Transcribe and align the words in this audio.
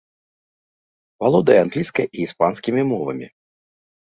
Валодае 1.23 1.57
англійскай 1.65 2.07
і 2.19 2.27
іспанскімі 2.29 2.81
мовамі. 2.95 3.27